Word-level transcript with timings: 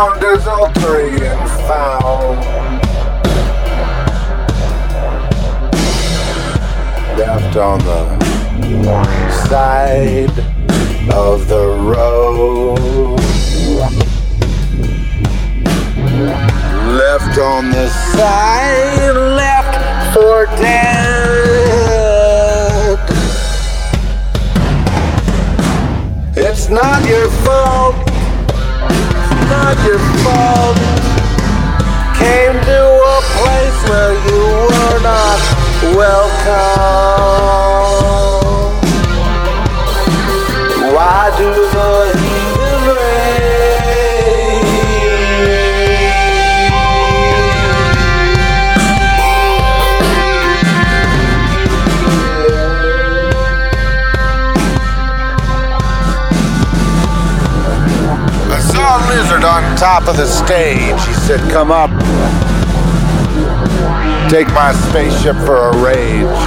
ground 0.00 0.24
is 0.24 0.46
ultra 0.46 1.10
and 1.10 1.50
foul. 1.68 2.34
Left 7.18 7.56
on 7.56 7.78
the 7.80 8.18
side 9.48 10.38
of 11.12 11.48
the 11.48 11.66
road. 11.92 13.20
Left 16.96 17.38
on 17.38 17.70
the 17.70 17.88
side, 18.16 19.12
left 19.36 20.14
for 20.14 20.46
dead. 20.56 21.00
It's 26.36 26.68
not 26.70 27.06
your 27.06 27.30
fault 27.44 28.09
not 29.60 29.76
your 29.86 30.00
fault. 30.24 30.76
Came 32.16 32.56
to 32.70 32.80
a 33.14 33.18
place 33.36 33.78
where 33.90 34.14
you 34.28 34.42
were 34.72 35.00
not 35.02 35.38
welcome. 35.96 36.19
Top 59.90 60.06
of 60.06 60.16
the 60.16 60.26
stage. 60.26 61.00
He 61.04 61.14
said, 61.14 61.40
Come 61.50 61.72
up. 61.72 61.90
Take 64.30 64.46
my 64.54 64.72
spaceship 64.72 65.34
for 65.44 65.56
a 65.70 65.76
rage. 65.82 66.38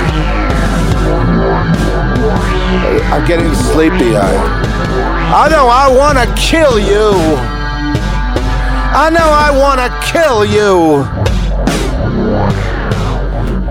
I'm 3.11 3.27
getting 3.27 3.53
sleepy. 3.53 4.15
I, 4.15 4.29
I 5.43 5.49
know 5.49 5.67
I 5.67 5.89
want 5.93 6.17
to 6.19 6.27
kill 6.41 6.79
you. 6.79 7.11
I 8.95 9.09
know 9.09 9.27
I 9.45 9.49
want 9.63 9.79
to 9.83 9.89
kill 10.09 10.45
you. 10.45 11.03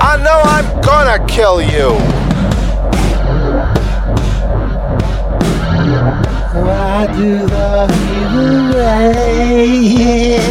I 0.02 0.14
know 0.22 0.38
I'm 0.54 0.68
gonna 0.82 1.24
kill 1.26 1.62
you. 1.62 1.92
Why 6.60 7.06
do 7.16 7.46
the 7.46 8.71
This 8.82 10.42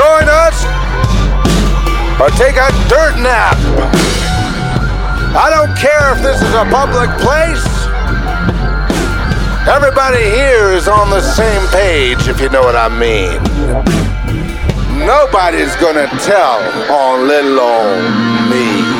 Join 0.00 0.24
us 0.32 0.56
or 2.16 2.32
take 2.40 2.56
a 2.56 2.72
dirt 2.88 3.20
nap. 3.20 3.56
I 5.36 5.52
don't 5.52 5.76
care 5.76 6.16
if 6.16 6.22
this 6.22 6.40
is 6.40 6.54
a 6.56 6.64
public 6.72 7.10
place. 7.20 7.68
Everybody 9.68 10.24
here 10.24 10.72
is 10.72 10.88
on 10.88 11.10
the 11.10 11.20
same 11.20 11.66
page, 11.68 12.28
if 12.28 12.40
you 12.40 12.48
know 12.48 12.62
what 12.62 12.76
I 12.76 12.88
mean. 12.88 13.42
Nobody's 15.04 15.76
gonna 15.76 16.08
tell 16.24 16.60
on 16.90 17.28
little 17.28 17.60
old 17.60 18.00
me. 18.48 18.99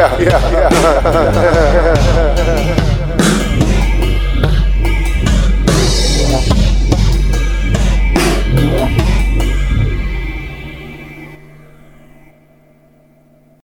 yeah, 0.00 0.18
yeah, 0.18 0.50
yeah. 0.52 1.79